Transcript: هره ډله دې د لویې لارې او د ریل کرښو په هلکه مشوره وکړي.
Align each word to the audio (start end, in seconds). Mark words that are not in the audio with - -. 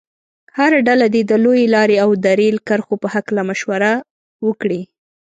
هره 0.57 0.79
ډله 0.87 1.07
دې 1.13 1.21
د 1.25 1.33
لویې 1.43 1.67
لارې 1.75 1.97
او 2.03 2.09
د 2.23 2.25
ریل 2.39 2.57
کرښو 2.67 2.95
په 3.03 3.07
هلکه 3.13 3.41
مشوره 3.49 3.91
وکړي. 4.47 4.81